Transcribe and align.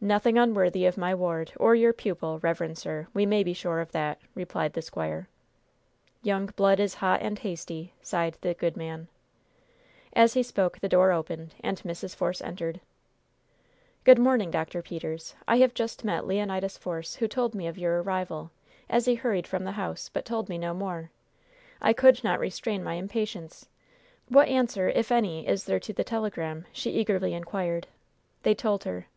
"Nothing 0.00 0.38
unworthy 0.38 0.86
of 0.86 0.96
my 0.96 1.12
ward, 1.12 1.52
or 1.56 1.74
your 1.74 1.92
pupil, 1.92 2.38
reverend 2.38 2.78
sir, 2.78 3.08
we 3.12 3.26
may 3.26 3.42
be 3.42 3.52
sure 3.52 3.80
of 3.80 3.90
that!" 3.90 4.20
replied 4.32 4.74
the 4.74 4.80
squire. 4.80 5.28
"Young 6.22 6.46
blood 6.54 6.78
is 6.78 6.94
hot 6.94 7.20
and 7.20 7.36
hasty!" 7.36 7.94
sighed 8.00 8.38
the 8.40 8.54
good 8.54 8.76
man. 8.76 9.08
As 10.12 10.34
he 10.34 10.44
spoke, 10.44 10.78
the 10.78 10.88
door 10.88 11.10
opened, 11.10 11.56
and 11.64 11.82
Mrs. 11.82 12.14
Force 12.14 12.40
entered. 12.40 12.80
"Good 14.04 14.20
morning, 14.20 14.52
Dr. 14.52 14.82
Peters! 14.82 15.34
I 15.48 15.56
have 15.56 15.74
just 15.74 16.04
met 16.04 16.28
Leonidas 16.28 16.78
Force, 16.78 17.16
who 17.16 17.26
told 17.26 17.52
me 17.56 17.66
of 17.66 17.76
your 17.76 18.00
arrival, 18.00 18.52
as 18.88 19.06
he 19.06 19.16
hurried 19.16 19.48
from 19.48 19.64
the 19.64 19.72
house, 19.72 20.10
but 20.12 20.24
told 20.24 20.48
me 20.48 20.58
no 20.58 20.72
more. 20.72 21.10
I 21.82 21.92
could 21.92 22.22
not 22.22 22.38
restrain 22.38 22.84
my 22.84 22.94
impatience. 22.94 23.66
What 24.28 24.46
answer, 24.46 24.90
if 24.90 25.10
any, 25.10 25.48
is 25.48 25.64
there 25.64 25.80
to 25.80 25.92
the 25.92 26.04
telegram?" 26.04 26.66
she 26.70 26.92
eagerly 26.92 27.34
inquired. 27.34 27.88
They 28.44 28.54
told 28.54 28.84
her. 28.84 29.08